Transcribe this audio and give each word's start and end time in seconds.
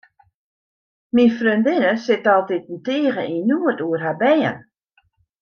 Myn 1.13 1.29
freondinne 1.41 1.91
sit 2.05 2.25
altiten 2.33 2.77
tige 2.87 3.23
yn 3.35 3.45
noed 3.49 3.79
oer 3.87 4.01
har 4.07 4.17
bern. 4.23 4.59